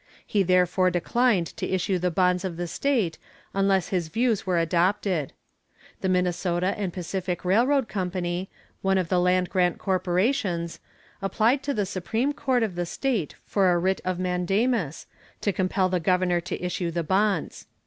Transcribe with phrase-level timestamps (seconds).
[0.25, 3.19] He therefore declined to issue the bonds of the state
[3.53, 5.31] unless his views were adopted.
[5.99, 8.49] The Minnesota & Pacific Railroad Company,
[8.81, 10.79] one of the land grant corporations,
[11.21, 15.05] applied to the supreme court of the state for a writ of mandamus,
[15.41, 17.67] to compel the governor to issue the bonds.